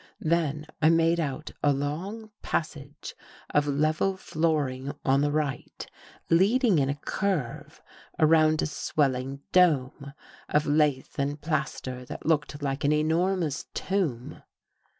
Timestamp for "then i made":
0.19-1.19